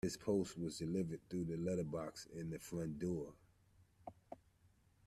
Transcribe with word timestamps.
His 0.03 0.17
post 0.17 0.57
was 0.57 0.79
delivered 0.79 1.19
through 1.29 1.43
the 1.43 1.57
letterbox 1.57 2.25
in 2.33 2.49
his 2.49 2.63
front 2.63 2.97
door 2.97 3.33